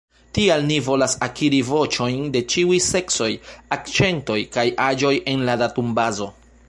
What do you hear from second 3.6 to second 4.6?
akĉentoj